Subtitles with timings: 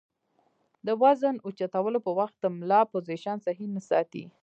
[0.85, 4.23] د وزن اوچتولو پۀ وخت د ملا پوزيشن سهي نۀ ساتي